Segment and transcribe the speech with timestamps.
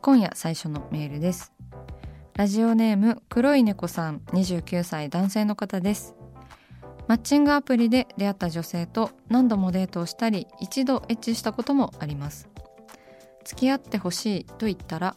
[0.00, 1.52] 今夜最初のメールです。
[2.34, 6.14] ラジオネーム黒い猫さん29歳男性の方です。
[7.08, 12.48] マッチングアプリで出会った女性と何度もデートをしたり一度エッチしたこともあります。
[13.44, 15.16] 付き合ってほしいと言ったら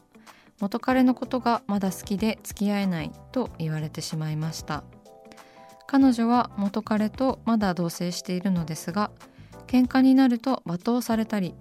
[0.59, 4.83] 元彼のことがまだ好きで付き合えないと言われてしまいました。
[5.85, 9.11] 彼女は元彼とまだ同棲しているのですが
[9.67, 11.53] 喧嘩になると罵倒されたり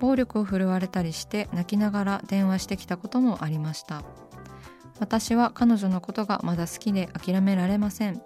[0.00, 4.02] 暴力を振るわれたりして泣きながら電話してきたこともありました。
[5.00, 8.20] 私は彼女のことがまだ好きで諦められません。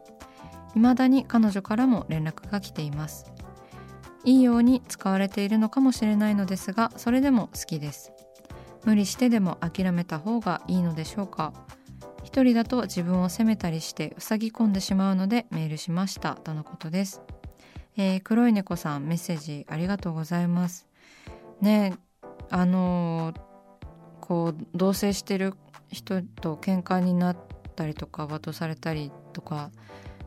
[0.75, 3.27] 未だに彼女からも連絡が来ています。
[4.25, 8.13] いいように使われているのかもしれないのですがそれでも好きです。
[8.85, 11.53] 無理してでも諦めた方がいいのでしょうか。
[12.25, 16.37] 一人だと自分を責めたりして塞ぎ込んでしまうのでメールしました。
[16.37, 17.21] とのことです。
[17.97, 20.92] えー、黒い猫さんメッセージありがとうございます。
[21.63, 21.97] ね
[22.51, 23.33] あの、
[24.21, 25.55] こう同棲してる
[25.91, 27.37] 人と喧嘩になっ
[27.75, 29.71] たりとか罵倒されたりとか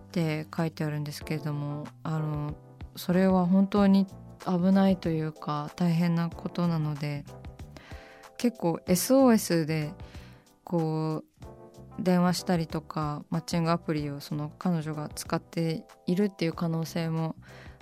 [0.08, 2.56] って書いてあるんですけれどもあの
[2.96, 4.08] それは本当に
[4.46, 7.26] 危ないというか大変なことなので
[8.38, 9.92] 結構 SOS で
[10.64, 17.36] こう電話したりとかマッチングアプリをその彼女が使っているっていう可能性も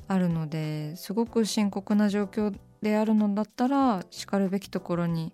[0.08, 2.54] あるのですごく深刻な状況
[2.84, 5.34] であるのだったらしかるべきところに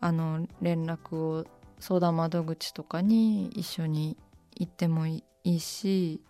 [0.00, 1.44] あの連絡を
[1.78, 4.16] 相談窓口とかに一緒に
[4.56, 6.22] 行ってもいいし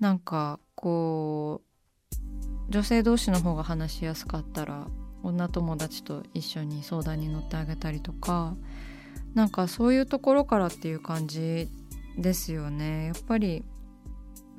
[0.00, 2.22] なんかこう
[2.68, 4.86] 女性同士の方が話しやすかったら
[5.22, 8.56] 女友達と一緒に相談に乗ってあげたりとか
[9.34, 11.68] なんかそういうところからっていう感じ
[12.18, 13.06] ですよね。
[13.06, 13.64] やっぱり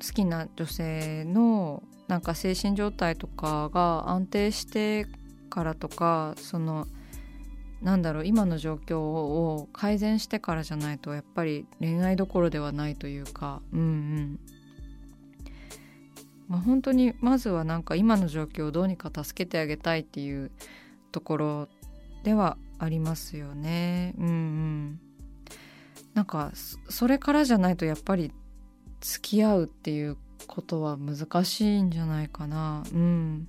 [0.04, 5.06] 好きな女性のなんか精神状態とかが安定して
[5.54, 6.88] からとかその
[7.80, 14.40] なんだろう今の状況を改善してからじゃないとやっぱり恋愛どころではないというかうんうん。
[16.48, 20.50] まあ本当にまずはなんか今の状況をどうにか助けてあげたいっていう
[21.12, 21.68] ところ
[22.24, 24.14] ではありますよね。
[24.18, 25.00] うんうん。
[26.14, 26.50] なんか
[26.88, 28.32] それからじゃないとやっぱり
[29.00, 30.16] 付き合うっていう
[30.48, 32.82] ことは難しいんじゃないかな。
[32.92, 33.48] うん。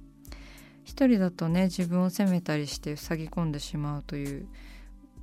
[0.86, 4.48] 一人だとね自分を責めたりして塞ぎ込んでしまうという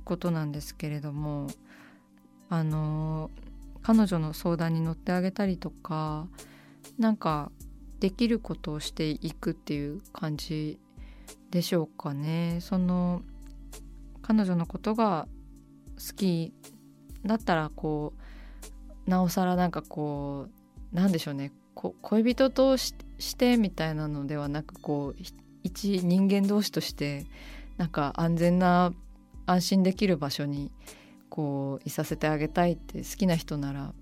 [0.03, 1.47] ことなんですけれども
[2.49, 3.31] あの
[3.81, 6.27] 彼女の相談に乗ってあげたりとか
[6.99, 7.51] なんか
[7.99, 10.79] できることをしていくっていう感じ
[11.49, 12.57] でしょうかね。
[12.59, 13.21] その
[14.21, 15.27] 彼女のことが
[15.97, 16.53] 好き
[17.25, 18.13] だったらこ
[19.07, 20.47] うなおさらなんかこ
[20.91, 21.51] うなんでしょうね。
[21.75, 22.93] 恋人とし
[23.37, 25.21] てみたいなのではなくこう
[25.63, 27.25] 一人間同士として
[27.77, 28.93] なんか安全な
[29.45, 30.71] 安心できる場所に
[31.29, 33.93] こういさせてあげたいって好きな人なら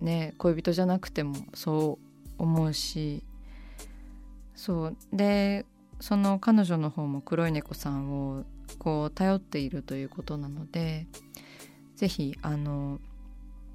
[0.00, 1.98] ね恋人じゃなくてもそ
[2.38, 3.22] う思うし
[4.54, 5.64] そうで
[6.00, 8.44] その彼女の方も黒い猫さんを
[8.78, 11.06] こう頼っているということなので
[11.96, 12.98] 是非あの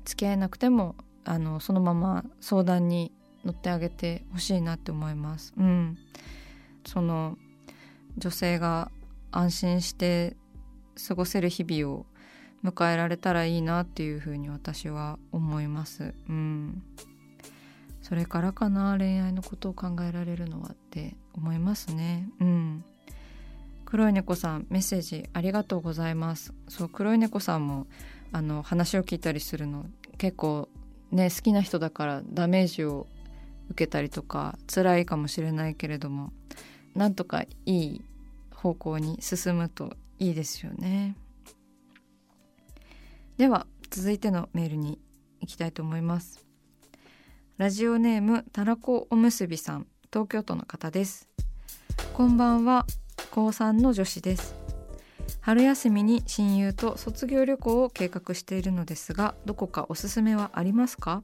[0.04, 3.12] 付き合えなくてもあのそのまま相談に
[3.44, 5.54] 乗ってあげてほしいなって思います。
[5.58, 5.98] うん、
[6.86, 7.38] その
[8.18, 8.92] 女性が
[9.32, 10.36] 安心して
[11.08, 12.06] 過ごせる日々を
[12.64, 16.14] 迎えられたらいいなっていうふうに私は思います。
[16.30, 16.82] うん、
[18.02, 22.30] それからかな恋愛のことを考えられるのはって思いますね。
[22.40, 22.84] うん、
[23.86, 26.54] 黒い猫さんメッセージありがとうございます。
[26.68, 27.88] そう黒い猫さんも
[28.32, 29.86] あの話を聞いたりするの
[30.18, 30.70] 結構
[31.12, 33.08] ね好きな人だからダメージを
[33.70, 36.32] 受けたりとか辛いかもしれないけれども
[36.96, 38.02] なんとかいい
[38.54, 41.16] 方向に進むといいですよね。
[43.38, 45.00] では続いてのメールに
[45.42, 46.46] 行きたいと思います。
[47.58, 51.30] ラジオネームたらこおむすびさん東京都の方です。
[52.14, 52.86] こんばんは
[53.32, 54.56] 高3の女子です。
[55.42, 61.24] 春休みに親友と卒業旅行を計画しているのですがどこかおすすめはありますか？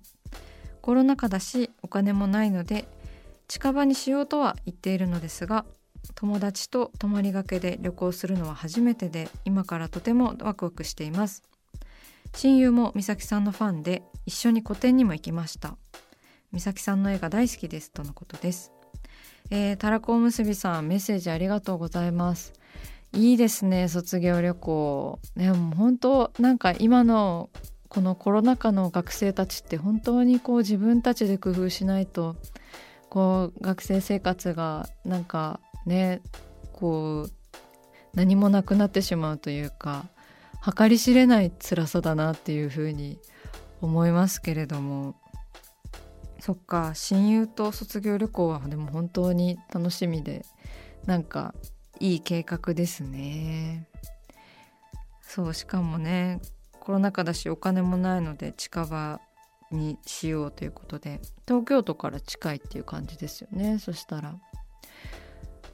[0.82, 2.86] コロナ禍だしお金もないので
[3.52, 5.66] 近場にしようとは言っているのですが
[6.16, 11.44] 友達と泊まりがけで旅行するのは初めてで今からとてもワクワクしています。
[12.34, 15.76] 親友も美咲さんのファンで一緒に個展にも行きました。
[16.54, 18.72] 美咲さんの絵が大好きですとのことです。
[19.50, 22.54] えー、たらこおむすびさんメッセージありがとうございます。
[23.12, 25.20] いいですね卒業旅行。
[25.36, 27.50] でも本当なんか今の
[27.90, 32.38] このコロナ禍の学生たちって本当にこう自分たちで工夫しないと
[33.12, 36.22] こう学生生活がなんかね
[36.72, 37.32] こう
[38.14, 40.06] 何もなくなってしまうというか
[40.78, 43.20] 計り知れない辛さだなっていうふうに
[43.82, 45.16] 思いますけれども。
[46.40, 50.44] そっか親友と卒業旅行はでも本当に楽しみで
[51.06, 51.54] なんか
[52.00, 53.88] いい計画ですね。
[55.22, 56.42] そうしかもね
[56.80, 59.22] コロナ禍だしお金もないので近場
[59.72, 63.80] にしようということで東京都から近いっていう感じですよね。
[63.80, 64.36] そしたら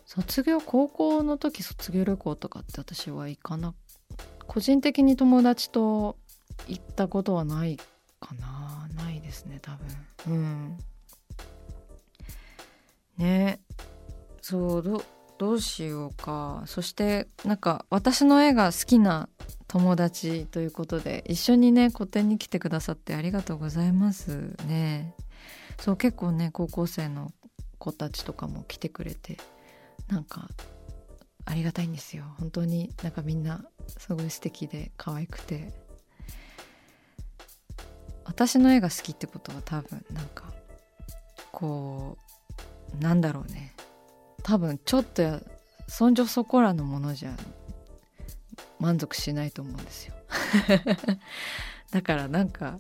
[0.06, 3.74] 卒業高校の時卒業旅行とかって私は行かな
[4.48, 6.18] 個人的に友達と
[6.68, 7.78] 行ったことはない
[8.20, 8.88] かな。
[8.96, 9.88] ないですね多分。
[10.28, 10.78] うん。
[13.18, 13.60] ね。
[14.42, 15.04] そう
[15.38, 16.64] どうしようか。
[16.66, 19.30] そしてなんか私の絵が好きな
[19.68, 25.14] 友達ということで一緒にね個展に来てくださってありがとうございますね。
[25.80, 27.32] そう結構ね高校生の
[27.78, 29.38] 子たちとかも来てくれて
[30.08, 30.48] なんか
[31.46, 32.24] ありがたいんですよ。
[32.40, 33.66] 本当になんかみんな
[33.98, 35.88] すごい素敵で可愛くて。
[38.30, 40.54] 私の絵が好きってことは多分なんか
[41.52, 42.18] こ
[42.94, 43.74] うなんだろうね。
[44.44, 45.42] 多分ちょっとや
[45.88, 47.32] そんじょそこらのものじゃ
[48.80, 50.14] 満足しないと思うんですよ。
[51.92, 52.80] だからなんか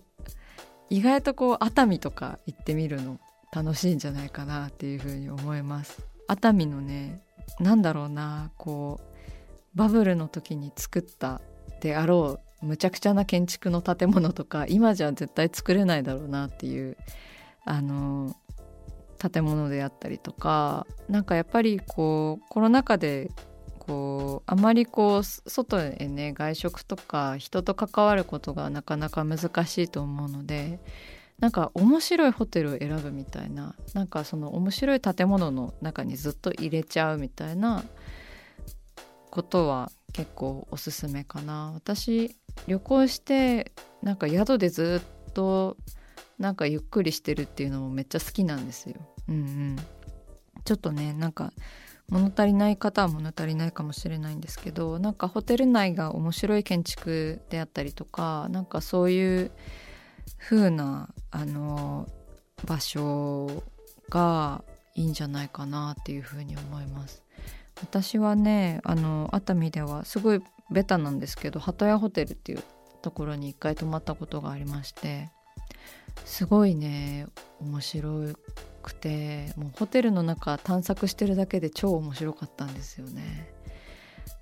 [0.89, 3.19] 意外とこう熱海とか行ってみるの
[3.51, 6.01] 楽しいんじゃないかなっていうふうに思います。
[6.27, 7.21] 熱海のね
[7.59, 11.41] なんだろうなこうバブルの時に作った
[11.81, 16.97] であろうむちゃくちゃな建築の建物とか今じゃ絶対作れないだろうなっていう
[17.65, 18.35] あの
[19.17, 23.31] 建物であったりとかなんかやっぱりこうコロナ禍で
[23.87, 30.79] こうあまりこう外へね外食とか人と関わることがなかなか難しいと思うので
[31.39, 37.83] なんか面白いホテルを選ぶみたいななんかその面白い建物の中にずっと入れちゃうみたいな
[39.29, 42.35] ことは結構おすすめかな私
[42.67, 45.77] 旅行してなんか宿でずっと
[46.39, 48.95] なんかゆっくりしてるっていうのもめっちゃ好きなんですよ。
[49.27, 49.75] うんうん、
[50.65, 51.51] ちょっとねなんか
[52.09, 59.51] 物足りない方は物足りないかもしれないんですけどなんかホテル内が面白い建築であったりとかなんかそういう
[60.39, 62.07] 風なあの
[62.65, 63.63] 場所
[64.09, 64.63] が
[64.95, 67.23] いいんじゃないかなっていう風に思います。
[67.81, 72.63] 私はねあの熱海ではすごいベタなんですけど鳩屋ホテルっていう
[73.01, 75.29] ところに一回泊まったことがありまして
[76.25, 77.27] すごいね
[77.61, 78.35] 面白い
[78.87, 83.53] くてもうホテルの中探索してるだけで超面白かったんですよね。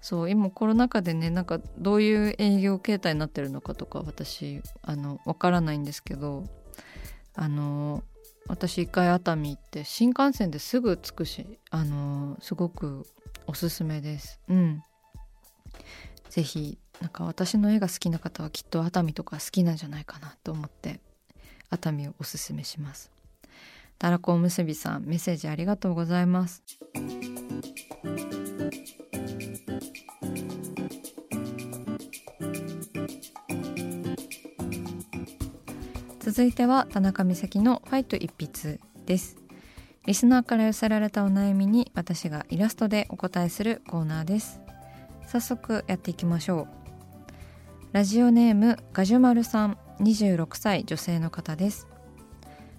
[0.02, 6.44] そう今コロナ禍でねなんかどういう営業形態になってるのかとか私あのわからないんですけど
[7.34, 8.04] あの
[8.48, 13.08] 私一回熱海行って新幹線ですぐ着くしあのすごく
[13.48, 14.40] おすすめです。
[14.48, 14.84] うん。
[16.30, 21.00] 是非なんか私の絵が好きな方はきっと熱海とか好きなんじゃないかなと思って
[21.72, 23.15] 熱海をおすすめします。
[23.98, 26.64] たらこおむすびさんメッセージありがとうございます。
[36.20, 39.38] 続いては田中美咲のファイト一筆です。
[40.06, 44.60] リスナーから寄せられたお悩みに私がイラストでお答えするコーナーです。
[45.28, 46.68] 早速やっていきましょう。
[47.92, 51.88] ラジオネームガジュマルさん26歳女性の方です。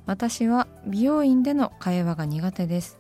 [0.07, 2.99] 私は美容院での会話が苦手です。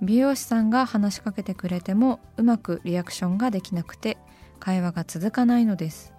[0.00, 4.18] 美容師さんが話しかけてくれてもうまくリアクションができなくて
[4.58, 6.12] 会話が続かないのです。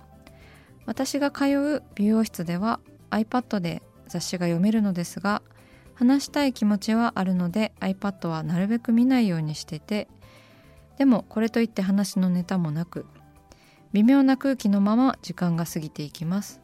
[0.86, 2.80] 私が通う美容室では
[3.10, 5.42] iPad で雑誌が読めるのですが
[5.96, 10.08] 話したい気持ちはあるので iPad はなるべく見ないようにしてて
[10.98, 13.06] でもこれといって話のネタもなく
[13.94, 16.63] 微妙な空気のまま時間が過ぎていきます。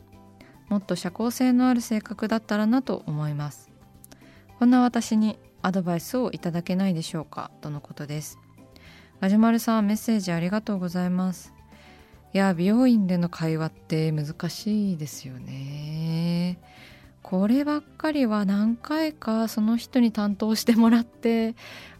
[0.70, 3.70] もっと社交性のある性格だったらなと思います。
[4.60, 7.52] こんな私にアドバイスをいただけないでしょうか？
[7.62, 8.40] とのことです。
[9.20, 11.54] ガジュマルさんメッセージありがとうございます。
[12.34, 16.60] いや美容院での会話って難しいですよね。
[17.24, 21.56] こればっかりは何回かその人に担当してもらって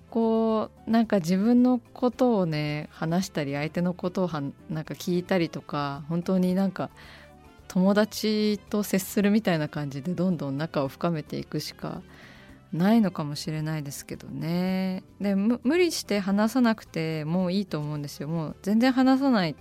[0.10, 6.90] こうなんか自分のことをね話したり相手のことをはなんか聞いたりとか本当になんか
[7.70, 12.02] 友達と接するみたいな感じでどんどん仲を深めていくしか
[12.74, 19.56] ないのかもしれないですけどねで無理して話さなくてもういいと思うんですよもう全然話さない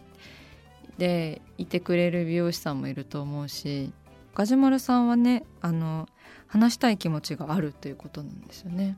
[0.97, 3.93] でいてくれる美容師さんもいると思うし
[4.35, 6.09] ガジュマルさんはねあの
[6.47, 8.97] 話したい気持ちがあるということなんですよね。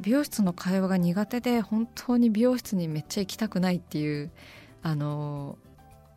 [0.00, 4.30] 美容室の会話が苦手で本当に美容室にめっちゃ行きたくないっていう
[4.82, 5.56] あの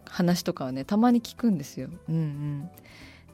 [0.06, 1.90] 話とかはねたまに聞くんですよ。
[2.10, 2.70] うんうん、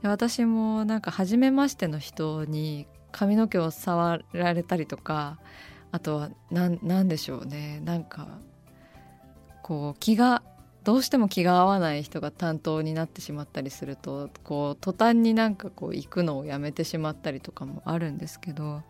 [0.02, 5.40] で私もなんか初めましての人に髪の毛を触られたりとか
[5.92, 7.82] あとは何でしょうね。
[7.84, 8.28] なんか
[9.64, 10.44] こう気が
[10.84, 18.82] どうしても気が合わない人が担当になってしまったりするとこう途端になんかこう行くのをやめてしまったりとかもあるんですけど。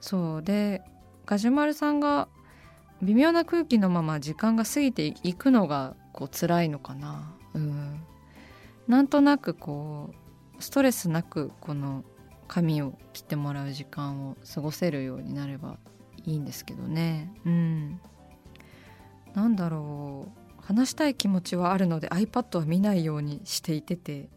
[0.00, 0.42] そう。
[0.42, 0.82] で
[1.24, 2.28] ガジュマルさんが
[3.00, 7.34] 微妙な空気のまま時間が過ぎていくのがこう辛いのかな。
[7.52, 8.00] うん。
[8.88, 10.14] なんとなくこ
[10.58, 12.04] うストレスなくこの
[12.48, 15.78] 髪を切ってもらう時間を過ごせるようになれば
[16.24, 17.32] いいんですけどね。
[17.44, 18.00] うん。
[19.34, 20.44] なんだろう。
[20.62, 24.30] 話したい気持ちはあるので iPad は見ないようにしていてて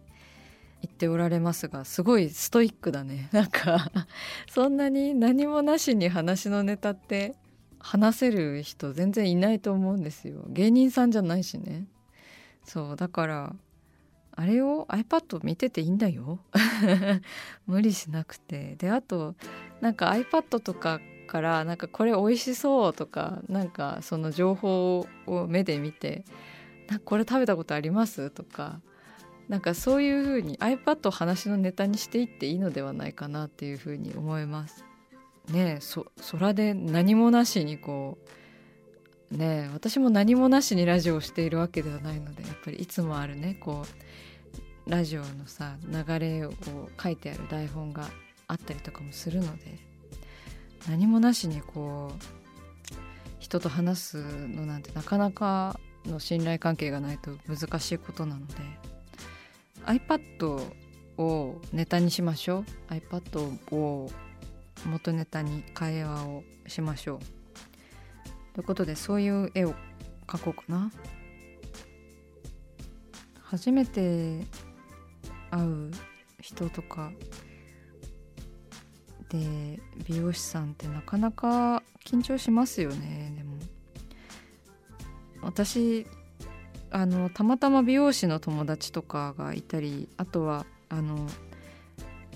[0.81, 3.29] 言っておられますがすごいストイックだね。
[3.31, 3.91] なんか
[4.49, 7.35] そんなに何もなしに話のネタって
[7.79, 10.43] 話せる人全然いないと思うんですよ。
[10.49, 11.87] 芸人さんじゃないしね。
[12.63, 13.55] そうだから
[14.31, 16.39] あれを iPad 見てていいんだよ。
[17.65, 18.75] 無理しなくて。
[18.77, 19.35] であと
[19.81, 26.23] なんか iPad とかからなんかこれ美味しそうとかなんかその情報を目で見て
[27.03, 28.79] これ食べたことありますとか
[29.49, 34.86] なんかそういうふうに iPad を話のネタにしていっていいのではないかなっていうふうに思います。
[35.49, 38.17] ねそ空で何もなしにこ
[39.31, 43.85] うね私も何もなしにラジオをしているわけではないのでやっぱりいつもあるねこ
[44.87, 46.53] うラジオのさ流れを
[47.01, 48.07] 書いてある台本が
[48.47, 49.79] あったりとかもするので
[50.87, 52.37] 何もなしにこう
[53.39, 58.55] 人と話すのなんてなかなかの信頼関係がないと難しいことなので
[59.85, 60.61] iPad
[61.17, 62.93] をネタにしましょう。
[62.93, 64.11] iPad を
[64.85, 67.19] 元ネタに会話をしましょう。
[68.53, 69.73] ということでそういう絵を
[70.27, 70.91] 描こうかな。
[73.41, 74.45] 初めて
[75.51, 75.91] 会う
[76.41, 77.11] 人とか
[79.29, 83.33] で美容師さんってなかなか緊張しますよね。
[83.37, 83.57] でも
[85.41, 86.05] 私
[86.91, 91.27] あのたまたま美容師の友達とかがいたりあとはあの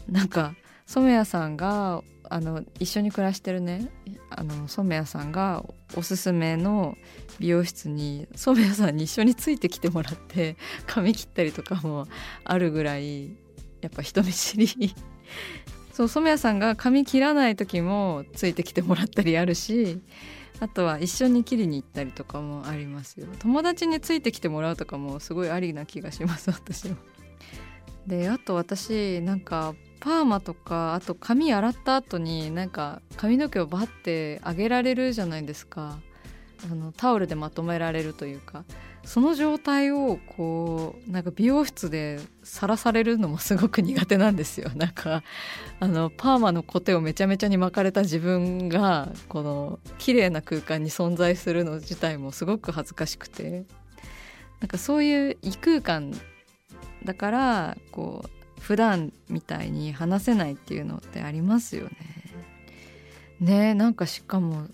[0.10, 0.56] なんか
[0.92, 3.90] 染谷さんがあの一緒に暮らしてるね
[4.30, 5.64] あの染谷さんが
[5.96, 6.98] おすすめの
[7.40, 10.58] 美容室に染谷さんに一緒についてきてもらって
[10.88, 12.08] 髪切ったりとかも
[12.44, 13.28] あるぐらい
[13.80, 14.94] やっぱ人見知り
[15.94, 20.02] そう染谷さんが髪切らない時もついてきてもらったりあるし
[20.60, 26.96] あとは一緒に切りに行ったりとかもありますよ友達についてきてもらうとかもすごいありな気がします私は。
[28.08, 36.00] であと私なんかパーマとかあと髪洗った後になんか髪の毛をバッて上げられるじゃないですか。
[36.70, 38.64] あのタオルでまとめられるというか。
[39.04, 44.70] その状態をこうなんか美容室でさらされるのもすごく苦手なんですよ。
[44.78, 45.24] なんか
[45.80, 53.66] あのパーマのコテをめちゃめちゃに巻かれた自分がこの綺麗な空間に存在するの自体もすごく恥ずかしくて。
[54.60, 56.14] なんかそういう異空間
[57.04, 61.92] だからこう普段みたいに話せないっていうのってありますよね。
[63.40, 64.68] ねなんかしかも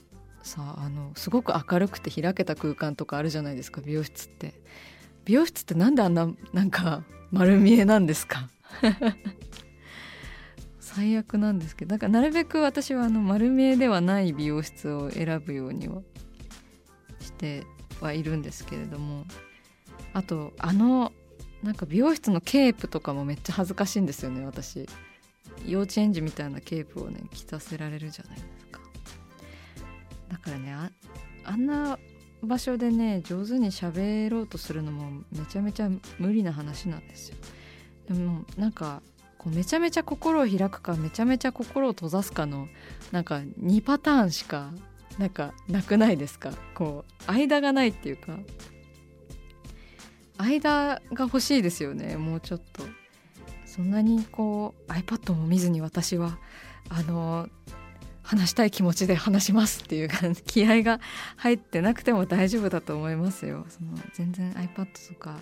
[0.44, 4.54] さあのすごく明るくて開けた空間とかあるじゃないですか美容室って。
[5.26, 8.50] 美容室ってなんであんななんか丸見えなんですか？
[10.80, 16.02] 最悪なんですけどだからなるべく私はあの丸見えではない美容室を選ぶようには
[17.20, 17.66] して
[18.02, 19.26] はいるんですけれども
[20.14, 21.12] あとあの
[21.68, 24.88] なんか美容室のケープとかもめっちゃ恥ずかしいんですよね私。
[25.66, 28.80] 幼稚園児みたいなケープをね着させられるじゃないですか。
[30.30, 30.74] だからね
[31.44, 32.00] あんな
[32.42, 37.36] 場所でね上手に喋ろうとするのもめちゃめちゃ無理な話なんですよ。
[38.08, 39.02] でもなんか
[39.38, 42.70] こうめちゃめちゃ心を開くかめちゃめちゃ心を閉ざすかの
[43.12, 44.72] なんか2パターンしか
[45.18, 46.52] なんかなくないですか？
[46.76, 48.38] こう間がないっていうか。
[50.38, 52.18] 間が欲しいですよね。
[52.18, 52.84] もうちょっと。
[53.66, 56.40] そんなにこう iPad も見ずに私は
[56.90, 57.48] あの
[58.24, 60.42] 話したい気持ちで話しますっていう感じ。
[60.48, 61.00] 気合が
[61.36, 63.66] 入ってなくても大丈夫だと思いますよ。
[63.70, 65.40] その全然 iPad とか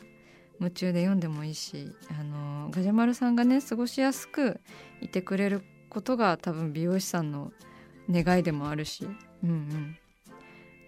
[0.60, 4.60] 夢中で読んでもいいしあのガジャマルさんがね過ごしやすく
[5.02, 7.52] いてくれることが多分美容師さんの
[8.10, 9.08] 願いでもあるし。
[9.44, 9.98] うんうん。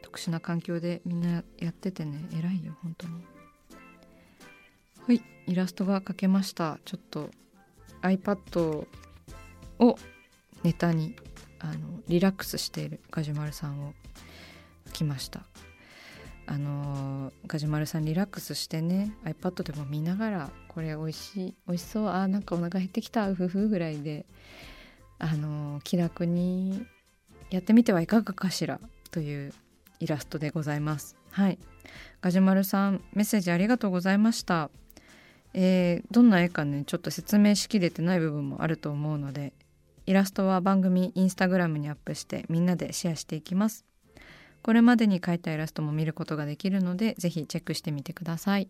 [0.01, 3.36] 特殊な環境でみんなやっててね偉いよ本当に。
[5.07, 6.79] はいイラストが描けました。
[6.83, 7.29] ちょっと
[8.01, 8.85] iPad
[9.79, 9.95] を
[10.63, 11.15] ネタに
[11.59, 13.93] あのリラックスしているガジュマルさんを
[14.87, 15.45] 描きました。
[16.45, 24.25] あのガジュマルさんリラックスしてね iPad でも見ながらこれ美味しい美味しそうあーなんかお腹減ってきたうふふぐらいで
[25.19, 26.85] あの気楽に
[27.49, 29.53] やってみてはいかがかしらという
[30.01, 31.15] イラストでございます。
[31.31, 31.59] はい。
[32.19, 34.69] ガジュマルさんメッセージありがとうございました。
[35.59, 39.53] えー、どんな絵かねちょっと説明しきれてない部分もあると思うので
[40.05, 43.83] イラストは番組インスタグラムにアップしてみんなでシェアしていきます。
[44.61, 48.69] これまでに描いたイラストも見ることができるので是非チェックしてみてください。